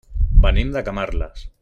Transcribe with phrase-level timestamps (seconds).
[0.45, 1.45] Venim de Camarles.